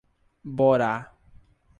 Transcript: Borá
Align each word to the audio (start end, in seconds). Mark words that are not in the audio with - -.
Borá 0.61 0.89